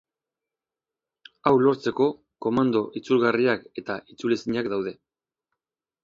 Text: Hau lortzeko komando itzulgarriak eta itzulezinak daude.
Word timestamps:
Hau 1.49 1.51
lortzeko 1.65 2.07
komando 2.45 2.81
itzulgarriak 3.01 3.67
eta 3.81 3.99
itzulezinak 4.15 4.71
daude. 4.73 4.95